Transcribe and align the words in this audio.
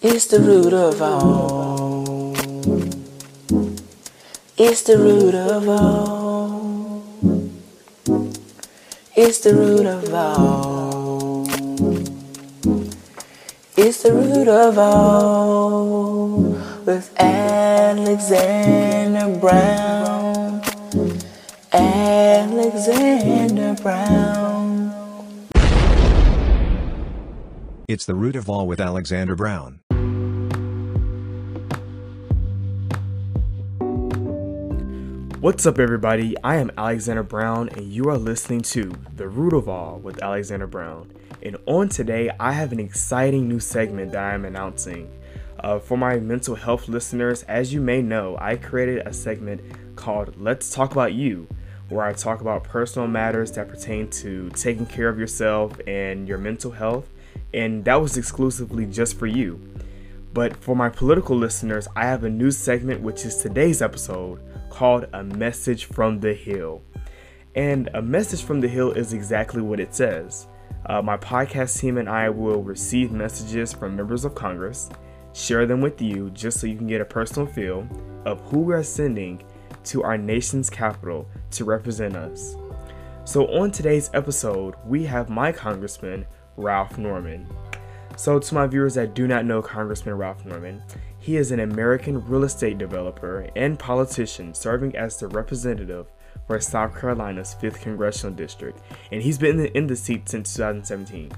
It's 0.00 0.26
the 0.26 0.38
root 0.38 0.72
of 0.72 1.02
all. 1.02 2.32
It's 4.56 4.82
the 4.82 4.96
root 4.96 5.34
of 5.34 5.68
all. 5.68 7.02
It's 9.16 9.40
the 9.40 9.56
root 9.56 9.86
of 9.86 10.14
all. 10.14 11.48
It's 13.76 14.04
the 14.04 14.12
root 14.12 14.46
of 14.46 14.78
all 14.78 16.42
with 16.86 17.12
Alexander 17.18 19.36
Brown. 19.40 20.62
Alexander 21.72 23.74
Brown. 23.82 24.92
It's 27.88 28.06
the 28.06 28.14
root 28.14 28.36
of 28.36 28.48
all 28.48 28.68
with 28.68 28.80
Alexander 28.80 29.34
Brown. 29.34 29.80
What's 35.40 35.66
up, 35.66 35.78
everybody? 35.78 36.34
I 36.42 36.56
am 36.56 36.72
Alexander 36.76 37.22
Brown, 37.22 37.68
and 37.68 37.92
you 37.92 38.08
are 38.08 38.18
listening 38.18 38.60
to 38.62 38.92
The 39.14 39.28
Root 39.28 39.52
of 39.52 39.68
All 39.68 40.00
with 40.00 40.20
Alexander 40.20 40.66
Brown. 40.66 41.12
And 41.44 41.56
on 41.66 41.88
today, 41.88 42.28
I 42.40 42.50
have 42.50 42.72
an 42.72 42.80
exciting 42.80 43.46
new 43.46 43.60
segment 43.60 44.10
that 44.10 44.24
I 44.24 44.34
am 44.34 44.44
announcing. 44.44 45.08
Uh, 45.60 45.78
for 45.78 45.96
my 45.96 46.16
mental 46.18 46.56
health 46.56 46.88
listeners, 46.88 47.44
as 47.44 47.72
you 47.72 47.80
may 47.80 48.02
know, 48.02 48.36
I 48.40 48.56
created 48.56 49.06
a 49.06 49.12
segment 49.12 49.60
called 49.94 50.34
Let's 50.40 50.74
Talk 50.74 50.90
About 50.90 51.12
You, 51.12 51.46
where 51.88 52.04
I 52.04 52.14
talk 52.14 52.40
about 52.40 52.64
personal 52.64 53.06
matters 53.06 53.52
that 53.52 53.68
pertain 53.68 54.10
to 54.10 54.50
taking 54.56 54.86
care 54.86 55.08
of 55.08 55.20
yourself 55.20 55.78
and 55.86 56.26
your 56.26 56.38
mental 56.38 56.72
health, 56.72 57.08
and 57.54 57.84
that 57.84 58.02
was 58.02 58.16
exclusively 58.16 58.86
just 58.86 59.16
for 59.16 59.28
you. 59.28 59.60
But 60.34 60.56
for 60.56 60.74
my 60.74 60.88
political 60.88 61.36
listeners, 61.36 61.86
I 61.94 62.06
have 62.06 62.24
a 62.24 62.28
new 62.28 62.50
segment, 62.50 63.02
which 63.02 63.24
is 63.24 63.36
today's 63.36 63.80
episode 63.80 64.40
called 64.70 65.06
A 65.12 65.22
Message 65.24 65.86
from 65.86 66.20
the 66.20 66.34
Hill. 66.34 66.82
And 67.54 67.88
A 67.94 68.02
Message 68.02 68.42
from 68.42 68.60
the 68.60 68.68
Hill 68.68 68.92
is 68.92 69.12
exactly 69.12 69.62
what 69.62 69.80
it 69.80 69.94
says. 69.94 70.46
Uh, 70.86 71.02
my 71.02 71.16
podcast 71.16 71.78
team 71.78 71.98
and 71.98 72.08
I 72.08 72.30
will 72.30 72.62
receive 72.62 73.10
messages 73.10 73.72
from 73.72 73.96
members 73.96 74.24
of 74.24 74.34
Congress, 74.34 74.88
share 75.32 75.66
them 75.66 75.80
with 75.80 76.00
you 76.00 76.30
just 76.30 76.60
so 76.60 76.66
you 76.66 76.76
can 76.76 76.86
get 76.86 77.00
a 77.00 77.04
personal 77.04 77.46
feel 77.46 77.86
of 78.24 78.40
who 78.42 78.60
we 78.60 78.74
are 78.74 78.82
sending 78.82 79.42
to 79.84 80.02
our 80.02 80.18
nation's 80.18 80.70
capital 80.70 81.28
to 81.50 81.64
represent 81.64 82.16
us. 82.16 82.56
So, 83.24 83.46
on 83.48 83.70
today's 83.70 84.10
episode, 84.14 84.76
we 84.86 85.04
have 85.04 85.28
my 85.28 85.52
Congressman, 85.52 86.26
Ralph 86.56 86.96
Norman. 86.96 87.46
So, 88.18 88.40
to 88.40 88.54
my 88.54 88.66
viewers 88.66 88.94
that 88.94 89.14
do 89.14 89.28
not 89.28 89.44
know 89.44 89.62
Congressman 89.62 90.18
Ralph 90.18 90.44
Norman, 90.44 90.82
he 91.20 91.36
is 91.36 91.52
an 91.52 91.60
American 91.60 92.26
real 92.26 92.42
estate 92.42 92.76
developer 92.76 93.48
and 93.54 93.78
politician 93.78 94.54
serving 94.54 94.96
as 94.96 95.16
the 95.16 95.28
representative 95.28 96.08
for 96.48 96.58
South 96.58 96.98
Carolina's 96.98 97.54
5th 97.62 97.80
Congressional 97.80 98.34
District, 98.34 98.76
and 99.12 99.22
he's 99.22 99.38
been 99.38 99.66
in 99.66 99.86
the 99.86 99.94
seat 99.94 100.28
since 100.28 100.52
2017. 100.54 101.30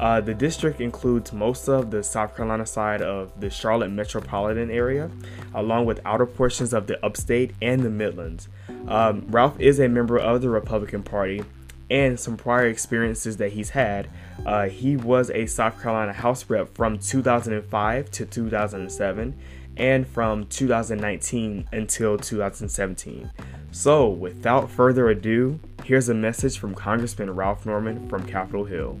Uh, 0.00 0.20
the 0.20 0.34
district 0.34 0.80
includes 0.80 1.32
most 1.32 1.68
of 1.68 1.92
the 1.92 2.02
South 2.02 2.34
Carolina 2.34 2.66
side 2.66 3.02
of 3.02 3.40
the 3.40 3.48
Charlotte 3.48 3.90
metropolitan 3.90 4.68
area, 4.68 5.08
along 5.54 5.86
with 5.86 6.00
outer 6.04 6.26
portions 6.26 6.72
of 6.72 6.88
the 6.88 7.02
upstate 7.06 7.54
and 7.62 7.82
the 7.82 7.90
Midlands. 7.90 8.48
Um, 8.88 9.26
Ralph 9.28 9.60
is 9.60 9.78
a 9.78 9.88
member 9.88 10.18
of 10.18 10.42
the 10.42 10.50
Republican 10.50 11.04
Party, 11.04 11.44
and 11.90 12.18
some 12.18 12.36
prior 12.36 12.66
experiences 12.66 13.36
that 13.36 13.52
he's 13.52 13.70
had. 13.70 14.08
Uh, 14.44 14.68
he 14.68 14.96
was 14.96 15.30
a 15.30 15.46
South 15.46 15.80
Carolina 15.80 16.12
House 16.12 16.48
rep 16.48 16.74
from 16.74 16.98
2005 16.98 18.10
to 18.10 18.26
2007 18.26 19.34
and 19.76 20.06
from 20.06 20.46
2019 20.46 21.68
until 21.72 22.16
2017. 22.16 23.30
So, 23.70 24.08
without 24.08 24.70
further 24.70 25.08
ado, 25.08 25.60
here's 25.84 26.08
a 26.08 26.14
message 26.14 26.58
from 26.58 26.74
Congressman 26.74 27.34
Ralph 27.34 27.66
Norman 27.66 28.08
from 28.08 28.26
Capitol 28.26 28.64
Hill. 28.64 28.98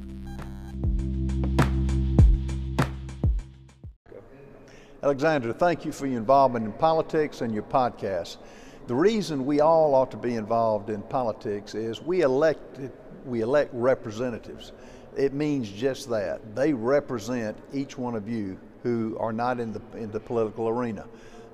Alexander, 5.02 5.52
thank 5.52 5.84
you 5.84 5.92
for 5.92 6.06
your 6.06 6.18
involvement 6.18 6.66
in 6.66 6.72
politics 6.72 7.40
and 7.40 7.54
your 7.54 7.62
podcast. 7.62 8.38
The 8.86 8.94
reason 8.94 9.46
we 9.46 9.60
all 9.60 9.96
ought 9.96 10.12
to 10.12 10.16
be 10.16 10.36
involved 10.36 10.90
in 10.90 11.02
politics 11.02 11.74
is 11.74 12.00
we 12.00 12.20
elect 12.20 12.78
we 13.24 13.40
elect 13.40 13.70
representatives. 13.74 14.70
It 15.16 15.32
means 15.32 15.68
just 15.68 16.08
that. 16.10 16.54
They 16.54 16.72
represent 16.72 17.56
each 17.72 17.98
one 17.98 18.14
of 18.14 18.28
you 18.28 18.56
who 18.84 19.16
are 19.18 19.32
not 19.32 19.58
in 19.58 19.72
the 19.72 19.82
in 19.96 20.12
the 20.12 20.20
political 20.20 20.68
arena. 20.68 21.04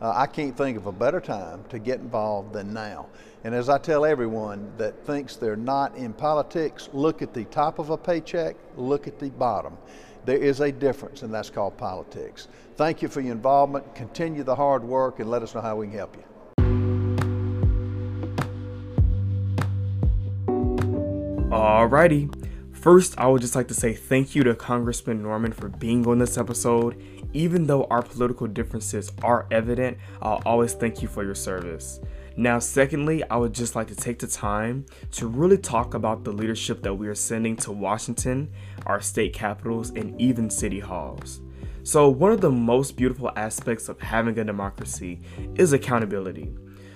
Uh, 0.02 0.12
I 0.14 0.26
can't 0.26 0.54
think 0.54 0.76
of 0.76 0.86
a 0.86 0.92
better 0.92 1.20
time 1.20 1.64
to 1.70 1.78
get 1.78 2.00
involved 2.00 2.52
than 2.52 2.74
now. 2.74 3.06
And 3.44 3.54
as 3.54 3.70
I 3.70 3.78
tell 3.78 4.04
everyone 4.04 4.70
that 4.76 5.06
thinks 5.06 5.36
they're 5.36 5.56
not 5.56 5.96
in 5.96 6.12
politics, 6.12 6.90
look 6.92 7.22
at 7.22 7.32
the 7.32 7.44
top 7.46 7.78
of 7.78 7.90
a 7.90 7.96
paycheck, 7.96 8.56
look 8.76 9.06
at 9.06 9.18
the 9.18 9.30
bottom. 9.30 9.78
There 10.26 10.38
is 10.38 10.60
a 10.60 10.70
difference, 10.70 11.22
and 11.22 11.32
that's 11.32 11.50
called 11.50 11.78
politics. 11.78 12.48
Thank 12.76 13.00
you 13.00 13.08
for 13.08 13.20
your 13.20 13.32
involvement. 13.32 13.94
Continue 13.94 14.42
the 14.42 14.54
hard 14.54 14.84
work 14.84 15.20
and 15.20 15.30
let 15.30 15.42
us 15.42 15.54
know 15.54 15.60
how 15.60 15.76
we 15.76 15.86
can 15.86 15.96
help 15.96 16.16
you. 16.16 16.24
Alrighty. 21.52 22.34
First, 22.72 23.14
I 23.18 23.26
would 23.26 23.42
just 23.42 23.54
like 23.54 23.68
to 23.68 23.74
say 23.74 23.92
thank 23.92 24.34
you 24.34 24.42
to 24.42 24.54
Congressman 24.54 25.22
Norman 25.22 25.52
for 25.52 25.68
being 25.68 26.06
on 26.06 26.18
this 26.18 26.38
episode. 26.38 26.98
Even 27.34 27.66
though 27.66 27.84
our 27.90 28.00
political 28.00 28.46
differences 28.46 29.12
are 29.22 29.46
evident, 29.50 29.98
I'll 30.22 30.40
always 30.46 30.72
thank 30.72 31.02
you 31.02 31.08
for 31.08 31.22
your 31.22 31.34
service. 31.34 32.00
Now, 32.38 32.58
secondly, 32.58 33.22
I 33.28 33.36
would 33.36 33.52
just 33.52 33.76
like 33.76 33.88
to 33.88 33.94
take 33.94 34.18
the 34.18 34.26
time 34.26 34.86
to 35.10 35.26
really 35.26 35.58
talk 35.58 35.92
about 35.92 36.24
the 36.24 36.32
leadership 36.32 36.82
that 36.84 36.94
we 36.94 37.06
are 37.06 37.14
sending 37.14 37.56
to 37.56 37.70
Washington, 37.70 38.50
our 38.86 39.02
state 39.02 39.34
capitals, 39.34 39.90
and 39.90 40.18
even 40.18 40.48
city 40.48 40.80
halls. 40.80 41.42
So, 41.82 42.08
one 42.08 42.32
of 42.32 42.40
the 42.40 42.50
most 42.50 42.96
beautiful 42.96 43.30
aspects 43.36 43.90
of 43.90 44.00
having 44.00 44.38
a 44.38 44.44
democracy 44.44 45.20
is 45.56 45.74
accountability. 45.74 46.50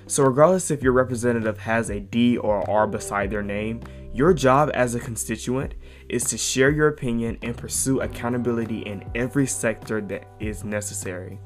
So, 0.08 0.22
regardless 0.22 0.70
if 0.70 0.82
your 0.82 0.92
representative 0.92 1.58
has 1.58 1.90
a 1.90 1.98
D 1.98 2.36
or 2.36 2.68
R 2.70 2.86
beside 2.86 3.30
their 3.30 3.42
name, 3.42 3.80
your 4.14 4.32
job 4.32 4.70
as 4.72 4.94
a 4.94 5.00
constituent 5.00 5.74
is 6.08 6.24
to 6.24 6.38
share 6.38 6.70
your 6.70 6.88
opinion 6.88 7.38
and 7.42 7.56
pursue 7.56 8.00
accountability 8.00 8.80
in 8.80 9.04
every 9.14 9.46
sector 9.46 10.00
that 10.02 10.28
is 10.38 10.64
necessary. 10.64 11.40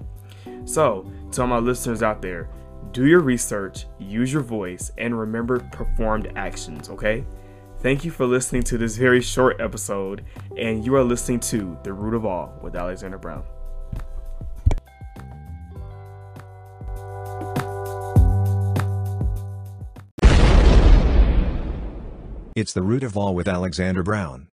So, 0.67 1.11
to 1.33 1.41
all 1.41 1.49
my 1.49 1.59
listeners 1.59 2.03
out 2.03 2.21
there, 2.21 2.51
do 2.93 3.07
your 3.07 3.21
research, 3.21 3.87
use 3.99 4.33
your 4.33 4.43
voice, 4.43 4.93
and 4.99 5.19
remember 5.19 5.61
performed 5.73 6.33
actions, 6.37 6.91
okay? 6.91 7.25
Thank 7.79 8.05
you 8.05 8.11
for 8.11 8.27
listening 8.27 8.63
to 8.65 8.77
this 8.77 8.97
very 8.97 9.23
short 9.23 9.61
episode, 9.61 10.25
and 10.59 10.85
you 10.85 10.95
are 10.97 11.05
listening 11.05 11.41
to 11.41 11.79
The 11.83 11.93
Root 11.95 12.15
of 12.15 12.27
All 12.27 12.59
with 12.63 12.77
Alexander 12.77 13.17
Brown. 13.17 13.45
It's 22.61 22.75
the 22.75 22.83
root 22.83 23.03
of 23.03 23.17
all 23.17 23.35
with 23.35 23.49
Alexander 23.49 24.03
Brown. 24.03 24.47